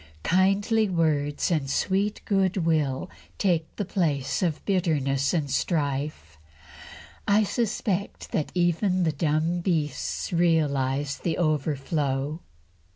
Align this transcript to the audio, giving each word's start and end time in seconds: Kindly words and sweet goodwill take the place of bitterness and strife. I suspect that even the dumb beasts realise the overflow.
Kindly 0.23 0.89
words 0.89 1.51
and 1.51 1.69
sweet 1.69 2.21
goodwill 2.25 3.07
take 3.37 3.75
the 3.75 3.85
place 3.85 4.41
of 4.41 4.65
bitterness 4.65 5.31
and 5.31 5.47
strife. 5.47 6.39
I 7.27 7.43
suspect 7.43 8.31
that 8.31 8.51
even 8.55 9.03
the 9.03 9.11
dumb 9.11 9.59
beasts 9.59 10.33
realise 10.33 11.17
the 11.17 11.37
overflow. 11.37 12.39